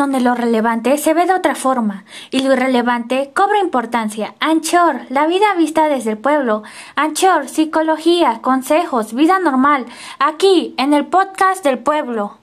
donde 0.00 0.20
lo 0.22 0.34
relevante 0.34 0.96
se 0.96 1.12
ve 1.12 1.26
de 1.26 1.34
otra 1.34 1.54
forma 1.54 2.04
y 2.30 2.40
lo 2.40 2.54
irrelevante 2.54 3.32
cobra 3.34 3.58
importancia. 3.58 4.34
Anchor, 4.40 5.02
la 5.10 5.26
vida 5.26 5.54
vista 5.58 5.88
desde 5.88 6.12
el 6.12 6.16
pueblo. 6.16 6.62
Anchor, 6.96 7.50
psicología, 7.50 8.38
consejos, 8.40 9.12
vida 9.12 9.38
normal, 9.40 9.84
aquí 10.18 10.74
en 10.78 10.94
el 10.94 11.04
podcast 11.04 11.62
del 11.62 11.80
pueblo. 11.80 12.39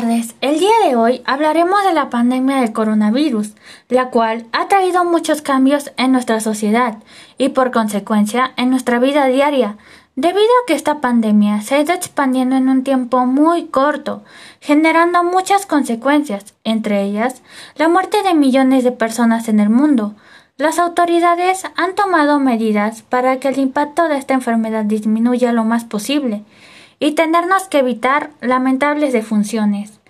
Tardes. 0.00 0.34
El 0.42 0.58
día 0.58 0.74
de 0.84 0.94
hoy 0.94 1.22
hablaremos 1.24 1.82
de 1.82 1.94
la 1.94 2.10
pandemia 2.10 2.56
del 2.56 2.74
coronavirus, 2.74 3.54
la 3.88 4.10
cual 4.10 4.44
ha 4.52 4.68
traído 4.68 5.06
muchos 5.06 5.40
cambios 5.40 5.90
en 5.96 6.12
nuestra 6.12 6.40
sociedad 6.40 6.98
y 7.38 7.48
por 7.48 7.70
consecuencia 7.70 8.52
en 8.58 8.68
nuestra 8.68 8.98
vida 8.98 9.24
diaria, 9.24 9.78
debido 10.14 10.42
a 10.42 10.66
que 10.66 10.74
esta 10.74 11.00
pandemia 11.00 11.62
se 11.62 11.76
ha 11.76 11.80
ido 11.80 11.94
expandiendo 11.94 12.56
en 12.56 12.68
un 12.68 12.84
tiempo 12.84 13.24
muy 13.24 13.68
corto, 13.68 14.22
generando 14.60 15.24
muchas 15.24 15.64
consecuencias, 15.64 16.52
entre 16.62 17.02
ellas 17.02 17.40
la 17.76 17.88
muerte 17.88 18.22
de 18.22 18.34
millones 18.34 18.84
de 18.84 18.92
personas 18.92 19.48
en 19.48 19.60
el 19.60 19.70
mundo. 19.70 20.14
Las 20.58 20.78
autoridades 20.78 21.62
han 21.74 21.94
tomado 21.94 22.38
medidas 22.38 23.00
para 23.00 23.40
que 23.40 23.48
el 23.48 23.58
impacto 23.58 24.08
de 24.08 24.18
esta 24.18 24.34
enfermedad 24.34 24.84
disminuya 24.84 25.52
lo 25.52 25.64
más 25.64 25.84
posible, 25.84 26.44
y 26.98 27.12
tenernos 27.12 27.68
que 27.68 27.78
evitar 27.78 28.30
lamentables 28.40 29.12
defunciones. 29.12 30.00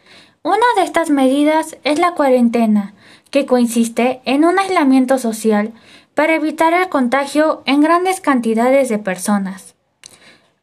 Una 0.43 0.67
de 0.77 0.85
estas 0.85 1.11
medidas 1.11 1.77
es 1.85 1.99
la 1.99 2.13
cuarentena, 2.13 2.95
que 3.31 3.47
consiste 3.47 4.21
en 4.25 4.45
un 4.45 4.59
aislamiento 4.59 5.19
social 5.19 5.73
para 6.15 6.35
evitar 6.35 6.73
el 6.73 6.89
contagio 6.89 7.63
en 7.67 7.81
grandes 7.81 8.21
cantidades 8.21 8.89
de 8.89 8.99
personas. 8.99 9.75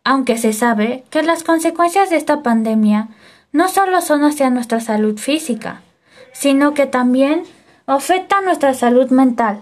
Aunque 0.03 0.37
se 0.37 0.53
sabe 0.53 1.03
que 1.09 1.21
las 1.21 1.43
consecuencias 1.43 2.09
de 2.09 2.17
esta 2.17 2.41
pandemia 2.41 3.09
no 3.51 3.69
solo 3.69 4.01
son 4.01 4.23
hacia 4.23 4.49
nuestra 4.49 4.79
salud 4.79 5.17
física, 5.17 5.81
sino 6.31 6.73
que 6.73 6.87
también 6.87 7.43
afectan 7.85 8.45
nuestra 8.45 8.73
salud 8.73 9.11
mental, 9.11 9.61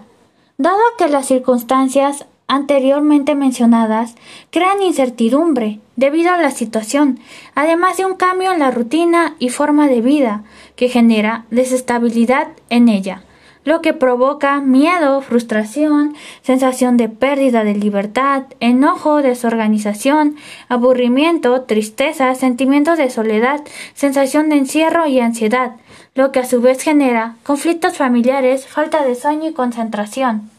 dado 0.56 0.80
que 0.96 1.08
las 1.08 1.26
circunstancias 1.26 2.24
anteriormente 2.52 3.34
mencionadas 3.34 4.14
crean 4.50 4.82
incertidumbre 4.82 5.80
debido 5.96 6.32
a 6.32 6.36
la 6.36 6.50
situación, 6.50 7.18
además 7.54 7.96
de 7.96 8.04
un 8.04 8.14
cambio 8.14 8.52
en 8.52 8.58
la 8.58 8.70
rutina 8.70 9.36
y 9.38 9.48
forma 9.48 9.88
de 9.88 10.02
vida 10.02 10.44
que 10.76 10.90
genera 10.90 11.46
desestabilidad 11.50 12.48
en 12.68 12.90
ella, 12.90 13.22
lo 13.64 13.80
que 13.80 13.94
provoca 13.94 14.60
miedo, 14.60 15.22
frustración, 15.22 16.14
sensación 16.42 16.98
de 16.98 17.08
pérdida 17.08 17.64
de 17.64 17.74
libertad, 17.74 18.42
enojo, 18.60 19.22
desorganización, 19.22 20.36
aburrimiento, 20.68 21.62
tristeza, 21.62 22.34
sentimientos 22.34 22.98
de 22.98 23.08
soledad, 23.08 23.62
sensación 23.94 24.50
de 24.50 24.56
encierro 24.56 25.06
y 25.06 25.20
ansiedad, 25.20 25.76
lo 26.14 26.32
que 26.32 26.40
a 26.40 26.44
su 26.44 26.60
vez 26.60 26.82
genera 26.82 27.36
conflictos 27.44 27.96
familiares, 27.96 28.66
falta 28.66 29.02
de 29.06 29.14
sueño 29.14 29.48
y 29.48 29.52
concentración. 29.54 30.51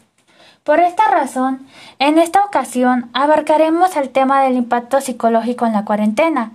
Por 0.64 0.80
esta 0.80 1.10
razón, 1.10 1.68
en 2.00 2.18
esta 2.18 2.46
ocasión 2.46 3.10
abarcaremos 3.14 3.98
el 3.98 4.10
tema 4.10 4.42
del 4.44 4.56
impacto 4.56 5.02
psicológico 5.02 5.66
en 5.66 5.74
la 5.74 5.84
cuarentena. 5.84 6.52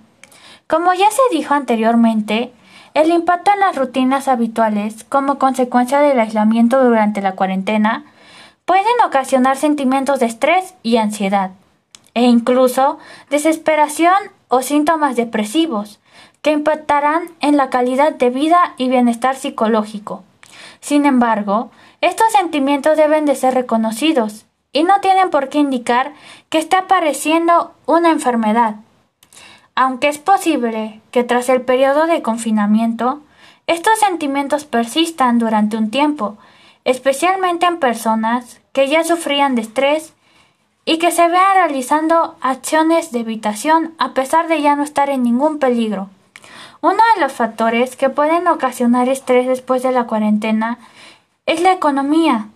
Como 0.66 0.94
ya 0.94 1.10
se 1.10 1.20
dijo 1.30 1.52
anteriormente, 1.52 2.50
el 2.94 3.10
impacto 3.10 3.50
en 3.52 3.60
las 3.60 3.76
rutinas 3.76 4.26
habituales 4.26 5.04
como 5.04 5.38
consecuencia 5.38 6.00
del 6.00 6.18
aislamiento 6.18 6.82
durante 6.82 7.20
la 7.20 7.32
cuarentena 7.32 8.04
pueden 8.64 8.86
ocasionar 9.06 9.58
sentimientos 9.58 10.20
de 10.20 10.26
estrés 10.26 10.74
y 10.82 10.96
ansiedad, 10.96 11.50
e 12.14 12.22
incluso 12.22 12.98
desesperación 13.28 14.16
o 14.48 14.62
síntomas 14.62 15.16
depresivos, 15.16 16.00
que 16.40 16.52
impactarán 16.52 17.24
en 17.40 17.58
la 17.58 17.68
calidad 17.68 18.14
de 18.14 18.30
vida 18.30 18.72
y 18.78 18.88
bienestar 18.88 19.36
psicológico. 19.36 20.24
Sin 20.80 21.04
embargo, 21.04 21.70
estos 22.00 22.30
sentimientos 22.32 22.96
deben 22.96 23.24
de 23.24 23.34
ser 23.34 23.54
reconocidos 23.54 24.46
y 24.72 24.84
no 24.84 25.00
tienen 25.00 25.30
por 25.30 25.48
qué 25.48 25.58
indicar 25.58 26.12
que 26.48 26.58
está 26.58 26.80
apareciendo 26.80 27.72
una 27.86 28.10
enfermedad. 28.10 28.76
Aunque 29.74 30.08
es 30.08 30.18
posible 30.18 31.00
que 31.10 31.24
tras 31.24 31.48
el 31.48 31.62
periodo 31.62 32.06
de 32.06 32.22
confinamiento, 32.22 33.20
estos 33.66 33.98
sentimientos 33.98 34.64
persistan 34.64 35.38
durante 35.38 35.76
un 35.76 35.90
tiempo, 35.90 36.36
especialmente 36.84 37.66
en 37.66 37.78
personas 37.78 38.60
que 38.72 38.88
ya 38.88 39.04
sufrían 39.04 39.54
de 39.54 39.62
estrés 39.62 40.14
y 40.84 40.98
que 40.98 41.10
se 41.10 41.28
vean 41.28 41.54
realizando 41.54 42.36
acciones 42.40 43.12
de 43.12 43.20
evitación 43.20 43.94
a 43.98 44.14
pesar 44.14 44.48
de 44.48 44.62
ya 44.62 44.74
no 44.74 44.82
estar 44.82 45.10
en 45.10 45.22
ningún 45.22 45.58
peligro. 45.58 46.08
Uno 46.80 47.02
de 47.14 47.20
los 47.20 47.32
factores 47.32 47.96
que 47.96 48.08
pueden 48.08 48.46
ocasionar 48.46 49.08
estrés 49.08 49.46
después 49.46 49.82
de 49.82 49.92
la 49.92 50.04
cuarentena 50.04 50.78
es 51.48 51.62
la 51.62 51.72
economía, 51.72 52.48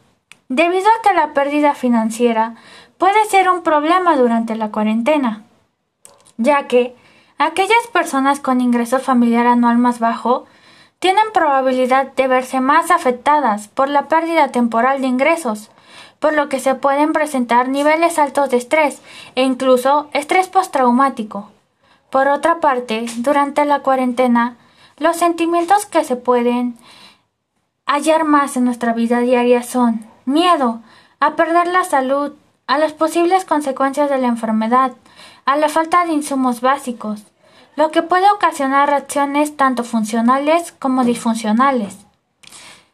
debido 0.50 0.86
a 0.86 1.02
que 1.02 1.14
la 1.14 1.32
pérdida 1.32 1.74
financiera 1.74 2.56
puede 2.98 3.24
ser 3.24 3.48
un 3.48 3.62
problema 3.62 4.18
durante 4.18 4.54
la 4.54 4.70
cuarentena, 4.70 5.44
ya 6.36 6.68
que 6.68 6.94
aquellas 7.38 7.86
personas 7.90 8.38
con 8.38 8.60
ingreso 8.60 8.98
familiar 8.98 9.46
anual 9.46 9.78
más 9.78 9.98
bajo 9.98 10.44
tienen 10.98 11.24
probabilidad 11.32 12.12
de 12.12 12.28
verse 12.28 12.60
más 12.60 12.90
afectadas 12.90 13.68
por 13.68 13.88
la 13.88 14.08
pérdida 14.08 14.48
temporal 14.48 15.00
de 15.00 15.06
ingresos, 15.06 15.70
por 16.18 16.34
lo 16.34 16.50
que 16.50 16.60
se 16.60 16.74
pueden 16.74 17.14
presentar 17.14 17.68
niveles 17.68 18.18
altos 18.18 18.50
de 18.50 18.58
estrés 18.58 19.00
e 19.36 19.42
incluso 19.42 20.10
estrés 20.12 20.48
postraumático. 20.48 21.48
Por 22.10 22.28
otra 22.28 22.60
parte, 22.60 23.06
durante 23.16 23.64
la 23.64 23.80
cuarentena, 23.80 24.58
los 24.98 25.16
sentimientos 25.16 25.86
que 25.86 26.04
se 26.04 26.16
pueden 26.16 26.76
hallar 27.92 28.24
más 28.24 28.56
en 28.56 28.64
nuestra 28.64 28.94
vida 28.94 29.20
diaria 29.20 29.62
son 29.62 30.06
miedo 30.24 30.80
a 31.20 31.36
perder 31.36 31.66
la 31.66 31.84
salud, 31.84 32.32
a 32.66 32.78
las 32.78 32.94
posibles 32.94 33.44
consecuencias 33.44 34.08
de 34.08 34.16
la 34.16 34.28
enfermedad, 34.28 34.92
a 35.44 35.56
la 35.56 35.68
falta 35.68 36.06
de 36.06 36.12
insumos 36.14 36.62
básicos, 36.62 37.22
lo 37.76 37.90
que 37.90 38.00
puede 38.00 38.30
ocasionar 38.30 38.88
reacciones 38.88 39.58
tanto 39.58 39.84
funcionales 39.84 40.72
como 40.72 41.04
disfuncionales. 41.04 41.98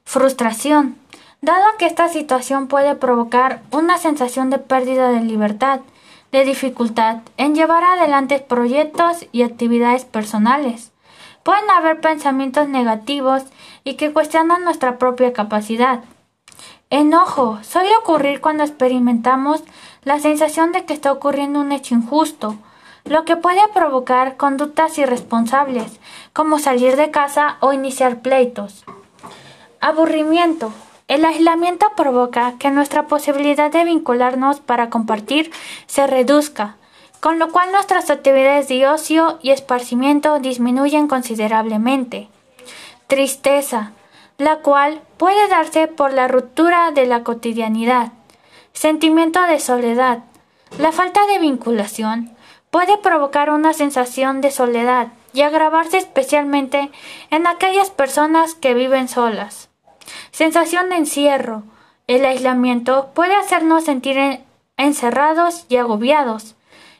Frustración, 0.04 0.96
dado 1.42 1.64
que 1.78 1.86
esta 1.86 2.08
situación 2.08 2.66
puede 2.66 2.96
provocar 2.96 3.62
una 3.70 3.98
sensación 3.98 4.50
de 4.50 4.58
pérdida 4.58 5.10
de 5.10 5.20
libertad, 5.20 5.78
de 6.32 6.44
dificultad 6.44 7.18
en 7.36 7.54
llevar 7.54 7.84
adelante 7.84 8.40
proyectos 8.40 9.26
y 9.30 9.42
actividades 9.42 10.04
personales. 10.04 10.90
Pueden 11.48 11.70
haber 11.70 12.02
pensamientos 12.02 12.68
negativos 12.68 13.42
y 13.82 13.94
que 13.94 14.12
cuestionan 14.12 14.64
nuestra 14.64 14.98
propia 14.98 15.32
capacidad. 15.32 16.04
Enojo 16.90 17.58
suele 17.62 17.88
ocurrir 17.96 18.42
cuando 18.42 18.64
experimentamos 18.64 19.62
la 20.02 20.18
sensación 20.18 20.72
de 20.72 20.84
que 20.84 20.92
está 20.92 21.10
ocurriendo 21.10 21.60
un 21.60 21.72
hecho 21.72 21.94
injusto, 21.94 22.56
lo 23.06 23.24
que 23.24 23.36
puede 23.36 23.62
provocar 23.72 24.36
conductas 24.36 24.98
irresponsables, 24.98 25.98
como 26.34 26.58
salir 26.58 26.96
de 26.96 27.10
casa 27.10 27.56
o 27.60 27.72
iniciar 27.72 28.20
pleitos. 28.20 28.84
Aburrimiento 29.80 30.70
el 31.06 31.24
aislamiento 31.24 31.86
provoca 31.96 32.58
que 32.58 32.70
nuestra 32.70 33.06
posibilidad 33.06 33.72
de 33.72 33.84
vincularnos 33.84 34.60
para 34.60 34.90
compartir 34.90 35.50
se 35.86 36.06
reduzca, 36.06 36.76
con 37.20 37.38
lo 37.38 37.50
cual 37.50 37.72
nuestras 37.72 38.10
actividades 38.10 38.68
de 38.68 38.86
ocio 38.86 39.38
y 39.42 39.50
esparcimiento 39.50 40.38
disminuyen 40.38 41.08
considerablemente. 41.08 42.28
Tristeza, 43.06 43.92
la 44.38 44.58
cual 44.58 45.02
puede 45.16 45.48
darse 45.48 45.88
por 45.88 46.12
la 46.12 46.28
ruptura 46.28 46.90
de 46.92 47.06
la 47.06 47.24
cotidianidad. 47.24 48.12
Sentimiento 48.72 49.42
de 49.42 49.58
soledad. 49.58 50.20
La 50.78 50.92
falta 50.92 51.26
de 51.26 51.38
vinculación 51.38 52.36
puede 52.70 52.98
provocar 52.98 53.50
una 53.50 53.72
sensación 53.72 54.40
de 54.40 54.50
soledad 54.50 55.08
y 55.32 55.42
agravarse 55.42 55.98
especialmente 55.98 56.90
en 57.30 57.46
aquellas 57.46 57.90
personas 57.90 58.54
que 58.54 58.74
viven 58.74 59.08
solas. 59.08 59.68
Sensación 60.30 60.90
de 60.90 60.96
encierro. 60.96 61.64
El 62.06 62.24
aislamiento 62.24 63.10
puede 63.14 63.34
hacernos 63.34 63.84
sentir 63.84 64.40
encerrados 64.76 65.66
y 65.68 65.76
agobiados. 65.76 66.54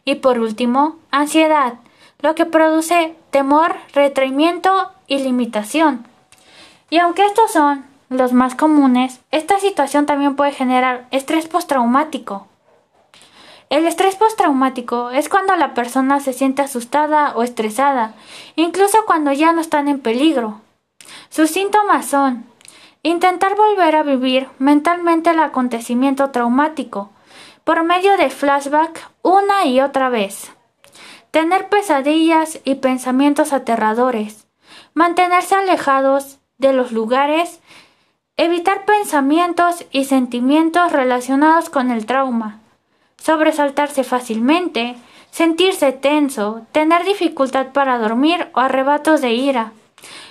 Y 0.08 0.14
por 0.14 0.38
último, 0.38 0.96
ansiedad, 1.10 1.74
lo 2.20 2.34
que 2.34 2.46
produce 2.46 3.14
temor, 3.28 3.76
retraimiento 3.92 4.90
y 5.06 5.18
limitación. 5.18 6.06
Y 6.88 6.96
aunque 6.96 7.26
estos 7.26 7.50
son 7.50 7.84
los 8.08 8.32
más 8.32 8.54
comunes, 8.54 9.20
esta 9.32 9.58
situación 9.58 10.06
también 10.06 10.34
puede 10.34 10.52
generar 10.52 11.06
estrés 11.10 11.46
postraumático. 11.46 12.46
El 13.68 13.86
estrés 13.86 14.16
postraumático 14.16 15.10
es 15.10 15.28
cuando 15.28 15.54
la 15.56 15.74
persona 15.74 16.20
se 16.20 16.32
siente 16.32 16.62
asustada 16.62 17.34
o 17.36 17.42
estresada, 17.42 18.14
incluso 18.56 18.96
cuando 19.04 19.32
ya 19.32 19.52
no 19.52 19.60
están 19.60 19.88
en 19.88 20.00
peligro. 20.00 20.62
Sus 21.28 21.50
síntomas 21.50 22.06
son 22.06 22.46
intentar 23.02 23.56
volver 23.56 23.94
a 23.94 24.04
vivir 24.04 24.48
mentalmente 24.58 25.28
el 25.28 25.40
acontecimiento 25.40 26.30
traumático 26.30 27.10
por 27.68 27.84
medio 27.84 28.16
de 28.16 28.30
flashback 28.30 29.10
una 29.28 29.66
y 29.66 29.80
otra 29.80 30.08
vez, 30.08 30.50
tener 31.30 31.68
pesadillas 31.68 32.60
y 32.64 32.76
pensamientos 32.76 33.52
aterradores, 33.52 34.46
mantenerse 34.94 35.54
alejados 35.54 36.38
de 36.56 36.72
los 36.72 36.92
lugares, 36.92 37.60
evitar 38.36 38.86
pensamientos 38.86 39.84
y 39.92 40.06
sentimientos 40.06 40.92
relacionados 40.92 41.68
con 41.68 41.90
el 41.90 42.06
trauma, 42.06 42.60
sobresaltarse 43.18 44.02
fácilmente, 44.02 44.96
sentirse 45.30 45.92
tenso, 45.92 46.62
tener 46.72 47.04
dificultad 47.04 47.68
para 47.72 47.98
dormir 47.98 48.48
o 48.54 48.60
arrebatos 48.60 49.20
de 49.20 49.32
ira, 49.32 49.72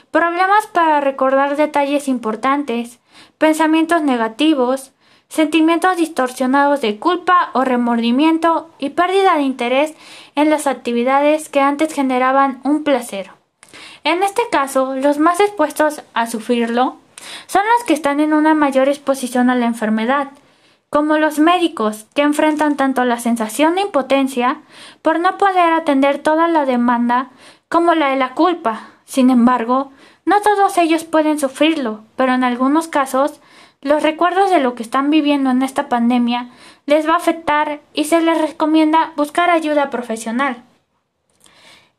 problemas 0.10 0.66
para 0.68 1.02
recordar 1.02 1.56
detalles 1.56 2.08
importantes, 2.08 3.00
pensamientos 3.38 4.02
negativos, 4.02 4.92
sentimientos 5.30 5.98
distorsionados 5.98 6.82
de 6.82 6.98
culpa 7.00 7.50
o 7.54 7.64
remordimiento 7.64 8.70
y 8.80 8.90
pérdida 8.90 9.36
de 9.36 9.44
interés 9.44 9.94
en 10.36 10.50
las 10.50 10.68
actividades 10.68 11.50
que 11.50 11.60
antes 11.60 11.94
generaban 11.94 12.60
un 12.64 12.84
placer. 12.84 13.32
En 14.04 14.24
este 14.24 14.44
caso, 14.52 14.96
los 14.96 15.20
más 15.20 15.40
expuestos 15.40 16.02
a 16.14 16.28
sufrirlo 16.28 16.98
son 17.48 17.64
los 17.78 17.86
que 17.86 17.94
están 17.94 18.20
en 18.20 18.34
una 18.34 18.54
mayor 18.54 18.88
exposición 18.88 19.50
a 19.50 19.56
la 19.56 19.66
enfermedad, 19.66 20.30
como 20.90 21.18
los 21.18 21.40
médicos, 21.40 22.06
que 22.14 22.22
enfrentan 22.22 22.78
tanto 22.78 23.04
la 23.04 23.20
sensación 23.20 23.76
de 23.76 23.82
impotencia 23.82 24.62
por 25.02 25.20
no 25.20 25.38
poder 25.38 25.74
atender 25.74 26.20
toda 26.20 26.48
la 26.48 26.66
demanda 26.66 27.30
como 27.68 27.94
la 27.94 28.10
de 28.10 28.16
la 28.16 28.34
culpa. 28.34 28.84
Sin 29.04 29.30
embargo, 29.30 29.92
no 30.26 30.42
todos 30.42 30.78
ellos 30.78 31.04
pueden 31.04 31.40
sufrirlo, 31.40 32.02
pero 32.16 32.34
en 32.34 32.44
algunos 32.44 32.88
casos 32.88 33.40
los 33.82 34.04
recuerdos 34.04 34.50
de 34.50 34.60
lo 34.60 34.76
que 34.76 34.84
están 34.84 35.10
viviendo 35.10 35.50
en 35.50 35.62
esta 35.62 35.90
pandemia 35.90 36.50
les 36.86 37.08
va 37.08 37.14
a 37.14 37.18
afectar 37.18 37.82
y 37.94 38.06
se 38.06 38.22
les 38.22 38.42
recomienda 38.42 39.14
buscar 39.16 39.50
ayuda 39.50 39.90
profesional. 39.90 40.64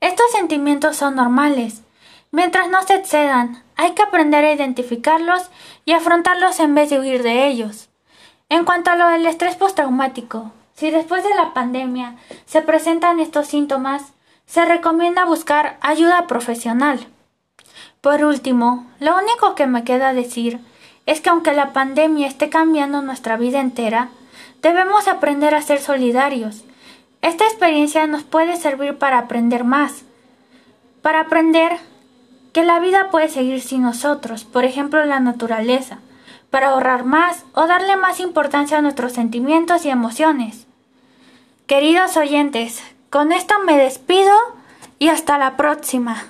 Estos 0.01 0.31
sentimientos 0.33 0.97
son 0.97 1.17
normales. 1.17 1.83
Mientras 2.31 2.69
no 2.69 2.83
se 2.83 2.95
excedan, 2.95 3.63
hay 3.77 3.93
que 3.93 4.03
aprender 4.03 4.45
a 4.45 4.53
identificarlos 4.53 5.51
y 5.85 5.93
afrontarlos 5.93 6.61
en 6.61 6.75
vez 6.75 6.91
de 6.91 7.01
huir 7.01 7.23
de 7.23 7.47
ellos. 7.47 7.89
En 8.49 8.65
cuanto 8.65 8.91
a 8.91 8.97
lo 8.97 9.09
del 9.09 9.27
estrés 9.27 9.57
postraumático, 9.57 10.53
si 10.75 10.91
después 10.91 11.23
de 11.25 11.35
la 11.35 11.55
pandemia 11.55 12.17
se 12.47 12.63
presentan 12.63 13.21
estos 13.21 13.47
síntomas, 13.47 14.13
se 14.47 14.65
recomienda 14.65 15.25
buscar 15.25 15.79
ayuda 15.81 16.27
profesional. 16.27 17.07
Por 18.01 18.25
último, 18.25 18.87
lo 19.01 19.17
único 19.17 19.55
que 19.55 19.67
me 19.67 19.85
queda 19.85 20.13
decir 20.13 20.61
es 21.09 21.23
que 21.23 21.31
aunque 21.31 21.55
la 21.55 21.73
pandemia 21.73 22.27
esté 22.27 22.51
cambiando 22.51 23.01
nuestra 23.01 23.39
vida 23.39 23.61
entera, 23.61 24.11
debemos 24.61 25.09
aprender 25.09 25.55
a 25.55 25.63
ser 25.63 25.81
solidarios. 25.81 26.65
Esta 27.23 27.47
experiencia 27.47 28.07
nos 28.07 28.25
puede 28.25 28.59
servir 28.59 28.99
para 28.99 29.17
aprender 29.17 29.65
más, 29.65 30.05
para 31.01 31.21
aprender 31.21 31.73
que 32.53 32.63
la 32.63 32.79
vida 32.79 33.09
puede 33.11 33.31
seguir 33.31 33.63
sin 33.63 33.81
nosotros, 33.81 34.45
por 34.45 34.67
ejemplo 34.67 35.03
la 35.07 35.19
naturaleza, 35.19 36.01
para 36.51 36.69
ahorrar 36.69 37.05
más 37.05 37.43
o 37.55 37.67
darle 37.67 37.97
más 37.97 38.21
importancia 38.21 38.77
a 38.77 38.83
nuestros 38.83 39.13
sentimientos 39.13 39.87
y 39.87 39.89
emociones. 39.89 40.67
Queridos 41.67 42.19
oyentes, 42.19 42.83
con 43.09 43.33
esto 43.33 43.55
me 43.65 43.79
despido 43.79 44.35
y 44.99 45.09
hasta 45.09 45.39
la 45.39 45.57
próxima. 45.57 46.25